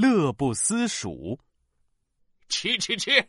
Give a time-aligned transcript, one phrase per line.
[0.00, 1.38] 乐不思蜀。
[2.48, 3.28] 吃吃吃，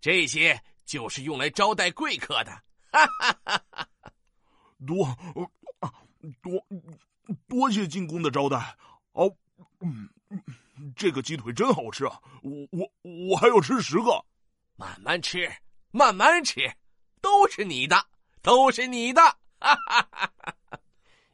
[0.00, 2.52] 这些就是用来招待贵客的。
[2.92, 3.90] 哈哈哈哈
[4.86, 5.06] 多
[6.42, 6.66] 多
[7.48, 8.76] 多谢进宫的招待。
[9.12, 9.34] 哦，
[9.80, 10.08] 嗯，
[10.94, 12.20] 这个鸡腿真好吃啊！
[12.42, 14.24] 我我我还要吃十个。
[14.76, 15.50] 慢慢吃，
[15.90, 16.60] 慢慢吃，
[17.20, 17.96] 都是你的，
[18.42, 19.20] 都是你的。
[19.58, 20.30] 哈哈哈
[20.70, 20.80] 哈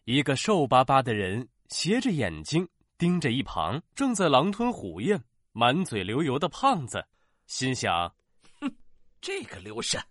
[0.05, 2.69] 一个瘦巴巴的人斜着眼睛
[2.99, 5.23] 盯着一旁正在狼吞虎咽、
[5.53, 7.05] 满嘴流油的胖子，
[7.47, 8.15] 心想
[8.61, 8.75] ：“哼，
[9.21, 10.05] 这个刘禅，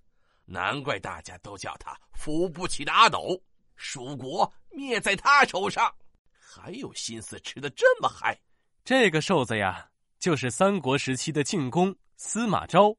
[0.46, 3.42] 难怪大家都叫他扶不起的阿斗，
[3.76, 5.94] 蜀国灭在他手上，
[6.40, 8.40] 还有心思吃的这么嗨。”
[8.86, 12.96] 这个瘦子呀，就是三国时期的晋公司马昭；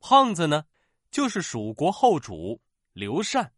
[0.00, 0.64] 胖子呢，
[1.10, 2.60] 就是蜀国后主
[2.92, 3.52] 刘禅。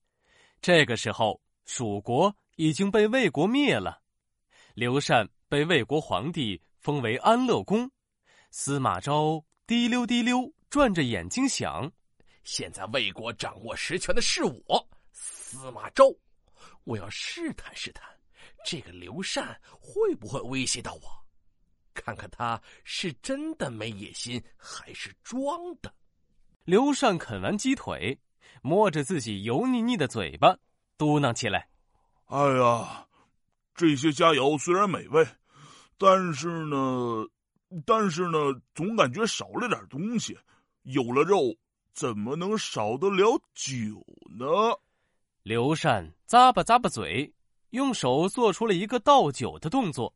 [0.61, 2.35] 这个时候，蜀国。
[2.57, 4.02] 已经被魏国灭了，
[4.75, 7.91] 刘禅被魏国皇帝封为安乐公，
[8.51, 11.91] 司马昭滴溜滴溜转着眼睛想：
[12.43, 16.05] 现在魏国掌握实权的是我，司马昭，
[16.85, 18.09] 我要试探试探，
[18.65, 21.03] 这个刘禅会不会威胁到我？
[21.93, 25.93] 看看他是真的没野心，还是装的？
[26.65, 28.19] 刘禅啃完鸡腿，
[28.63, 30.57] 摸着自己油腻腻的嘴巴，
[30.97, 31.69] 嘟囔起来。
[32.27, 33.07] 哎呀，
[33.75, 35.27] 这些佳肴虽然美味，
[35.99, 37.27] 但是呢，
[37.87, 38.39] 但是呢，
[38.75, 40.37] 总感觉少了点东西。
[40.83, 41.57] 有了肉，
[41.95, 44.05] 怎么能少得了酒
[44.39, 44.47] 呢？
[45.43, 47.33] 刘禅咂巴咂巴嘴，
[47.71, 50.15] 用手做出了一个倒酒的动作。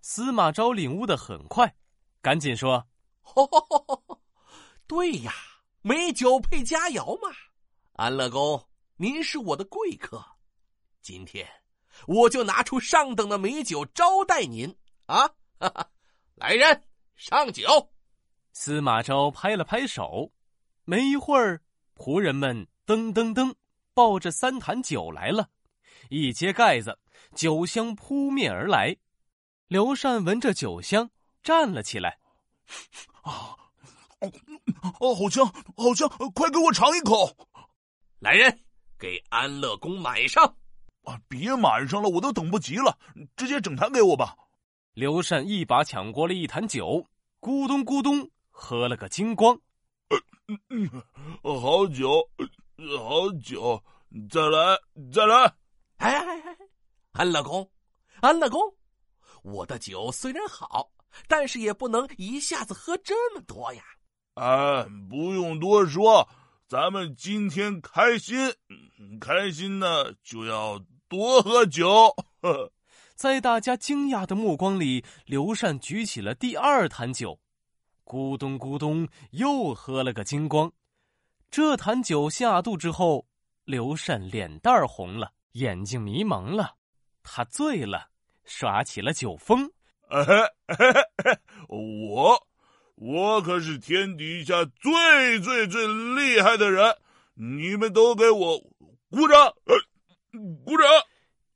[0.00, 1.74] 司马昭领悟的很快，
[2.20, 2.86] 赶紧说
[4.86, 5.32] ：“对呀，
[5.82, 7.34] 美酒配佳肴嘛。
[7.92, 10.24] 安乐公，您是我的贵客。”
[11.02, 11.46] 今天，
[12.06, 14.74] 我就拿出上等的美酒招待您
[15.06, 15.26] 啊！
[15.58, 15.90] 哈哈，
[16.36, 16.84] 来人，
[17.16, 17.90] 上酒！
[18.52, 20.32] 司马昭拍了拍手，
[20.84, 21.60] 没一会儿，
[21.96, 23.54] 仆人们噔噔噔
[23.94, 25.48] 抱着三坛酒来了。
[26.10, 26.98] 一揭盖子，
[27.34, 28.96] 酒香扑面而来。
[29.66, 31.10] 刘禅闻着酒香，
[31.42, 32.18] 站了起来。
[33.22, 33.54] 啊，
[34.20, 34.32] 哦
[35.00, 36.08] 哦，好香，好香！
[36.34, 37.36] 快给我尝一口！
[38.18, 38.60] 来人，
[38.98, 40.56] 给安乐公买上！
[41.28, 42.98] 别满上了，我都等不及了，
[43.36, 44.36] 直接整坛给我吧。
[44.94, 47.06] 刘禅一把抢过了一坛酒，
[47.40, 49.56] 咕咚咕咚喝了个精光。
[50.48, 50.90] 嗯嗯，
[51.42, 52.28] 好酒，
[52.98, 53.82] 好酒，
[54.28, 54.76] 再来，
[55.12, 55.44] 再来。
[55.98, 56.56] 哎哎哎，
[57.12, 57.70] 安乐公，
[58.20, 58.60] 安乐公，
[59.42, 60.90] 我的酒虽然好，
[61.28, 63.82] 但是也不能一下子喝这么多呀。
[64.34, 66.28] 哎，不用多说，
[66.66, 68.36] 咱们今天开心，
[69.20, 70.82] 开心呢就要。
[71.08, 72.14] 多喝酒，
[73.16, 77.40] 在大家惊讶的目光里，刘禅举起了第二坛酒，
[78.04, 80.70] 咕咚咕咚又喝了个精光。
[81.50, 83.26] 这坛酒下肚之后，
[83.64, 86.74] 刘禅脸蛋红了，眼睛迷蒙了，
[87.22, 88.08] 他醉了，
[88.44, 89.70] 耍起了酒疯。
[91.68, 92.46] 我，
[92.96, 96.94] 我可是天底下最最最厉害的人，
[97.34, 98.58] 你们都给我
[99.10, 99.54] 鼓掌！
[100.38, 100.86] 鼓掌！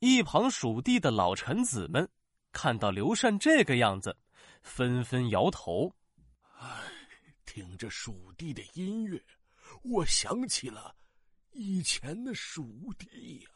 [0.00, 2.08] 一旁蜀地的老臣子们
[2.52, 4.16] 看到刘禅这个样子，
[4.62, 5.94] 纷纷摇头。
[6.58, 6.68] 唉，
[7.46, 9.22] 听着蜀地的音乐，
[9.84, 10.94] 我想起了
[11.52, 13.50] 以前的蜀地呀。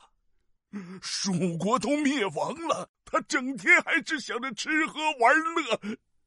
[1.00, 5.80] 蜀国都灭亡了，他整天还只想着吃喝玩乐。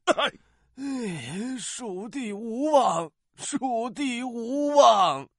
[0.05, 0.33] 唉，
[0.75, 5.29] 唉，蜀地无望，蜀地无望。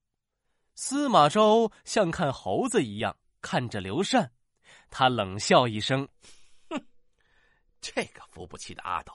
[0.74, 3.16] 司马昭像看猴子一样。
[3.40, 4.30] 看着刘禅，
[4.90, 6.06] 他冷笑一声
[6.68, 6.86] ：“哼，
[7.80, 9.12] 这个扶不起的阿斗，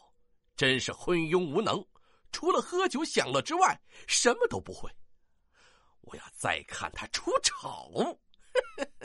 [0.56, 1.86] 真是昏庸无能，
[2.31, 4.90] 除了喝酒享乐之外，什么都不会。
[6.02, 8.19] 我要再看他出丑。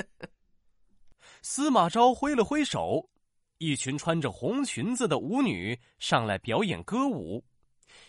[1.42, 3.10] ”司马昭挥了挥手，
[3.58, 7.44] 一群穿着红裙子的舞女上来表演歌舞。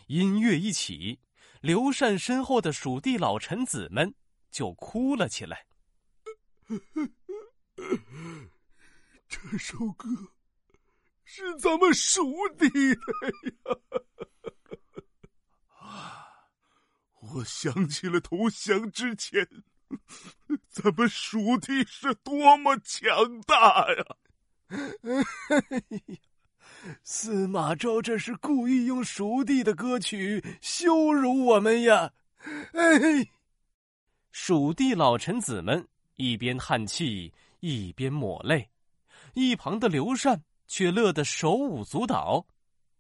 [0.08, 1.20] 音乐一起，
[1.62, 4.14] 刘禅身后的蜀地老臣子们
[4.52, 5.66] 就哭了起来。
[9.28, 10.08] 这首歌
[11.24, 13.02] 是咱们蜀地的
[13.66, 13.78] 呀！
[15.80, 16.28] 啊，
[17.20, 19.48] 我想起了投降之前，
[20.70, 24.04] 咱们蜀地是多么强大呀！
[27.04, 32.14] 司马昭这是故意用蜀地的歌曲羞辱我们呀！
[32.74, 33.32] 哎，
[34.32, 35.88] 蜀地老臣子们。
[36.22, 38.70] 一边叹气，一边抹泪，
[39.34, 42.46] 一旁的刘禅却乐得手舞足蹈。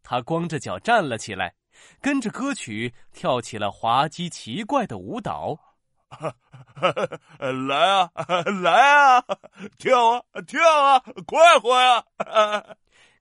[0.01, 1.53] 他光着脚站了起来，
[2.01, 5.56] 跟着歌曲跳起了滑稽奇怪的舞蹈。
[7.69, 8.12] 来啊，
[8.63, 9.24] 来啊，
[9.77, 12.03] 跳啊，跳啊，快活呀！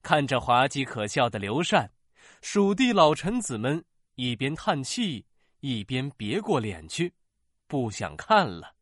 [0.03, 1.93] 看着滑稽可笑的刘禅，
[2.41, 5.27] 蜀地老臣子们一边叹气，
[5.61, 7.13] 一边别过脸去，
[7.69, 8.73] 不想看了。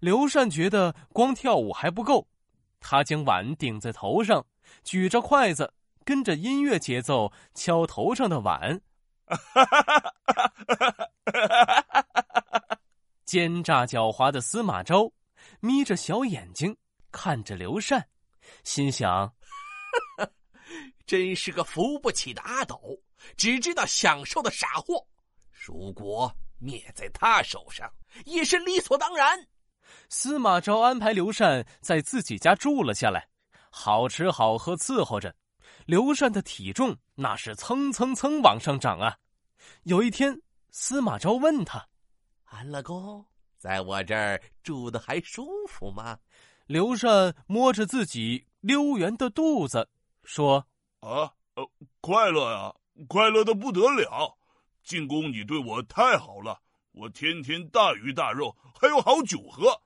[0.00, 2.26] 刘禅觉得光跳舞还不够，
[2.78, 4.46] 他将碗顶在头上，
[4.84, 5.74] 举着筷子，
[6.04, 8.80] 跟着音乐节奏敲头上的碗。
[13.24, 15.12] 奸诈狡猾的司马昭
[15.60, 16.74] 眯着小眼睛
[17.10, 18.08] 看着刘禅，
[18.62, 19.34] 心想
[21.04, 22.80] ：“真是个扶不起的阿斗，
[23.36, 25.04] 只知道享受的傻货。
[25.50, 27.92] 蜀国灭在他手上
[28.24, 29.46] 也是理所当然。”
[30.08, 33.28] 司马昭安排刘禅在自己家住了下来，
[33.70, 35.34] 好吃好喝伺候着。
[35.86, 39.16] 刘禅的体重那是蹭蹭蹭往上涨啊！
[39.84, 40.40] 有一天，
[40.70, 41.86] 司马昭问他。
[42.44, 43.24] 安乐公，
[43.58, 46.18] 在我这儿住的还舒服吗？
[46.66, 49.88] 刘禅摸着自己溜圆的肚子
[50.24, 50.66] 说
[51.00, 51.70] ：“啊，呃，
[52.00, 52.74] 快乐呀，
[53.08, 54.36] 快乐的不得了！
[54.84, 56.60] 进宫，你对我太好了，
[56.98, 59.80] 我天天大鱼大肉，还有好酒喝，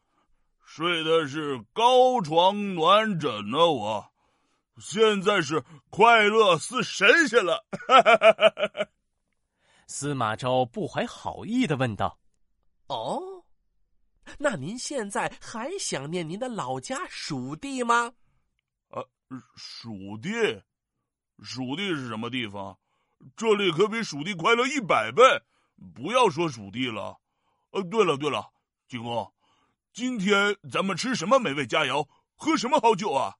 [0.64, 3.66] 睡的是高床暖枕呢。
[3.66, 4.10] 我
[4.78, 7.66] 现在是快乐似神仙了。
[9.86, 12.18] ”司马昭不怀好意的问道。
[12.86, 13.20] 哦，
[14.38, 18.14] 那您现在还想念您的老家蜀地吗？
[18.88, 19.04] 啊，
[19.54, 20.30] 蜀地，
[21.42, 22.78] 蜀地是什么地方？
[23.36, 25.22] 这里可比蜀地快乐一百倍！
[25.94, 27.18] 不要说蜀地了。
[27.70, 28.52] 呃，对了对了，
[28.88, 29.32] 景公，
[29.92, 33.36] 今天咱们吃什么美味佳肴，喝什么好酒啊？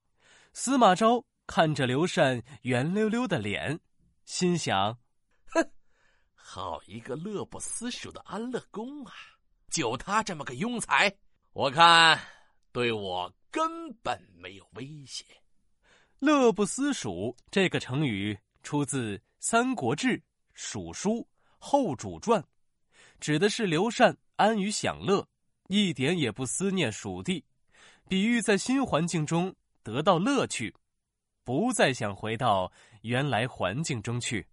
[0.52, 3.80] 司马昭看着刘禅圆溜溜的脸，
[4.24, 4.98] 心想：
[5.46, 5.70] 哼，
[6.34, 9.12] 好一个乐不思蜀的安乐公啊！
[9.70, 11.14] 就他这么个庸才，
[11.52, 12.18] 我看
[12.72, 15.24] 对我根本没有威胁。
[16.18, 20.18] 乐不思蜀这个成语出自《三国志·
[20.52, 21.10] 蜀书·
[21.64, 22.42] 后主传》，
[23.20, 25.24] 指的是刘禅安于享乐，
[25.68, 27.44] 一点也不思念蜀地，
[28.08, 29.54] 比喻在新环境中
[29.84, 30.74] 得到乐趣，
[31.44, 32.72] 不再想回到
[33.02, 34.44] 原来环境中去。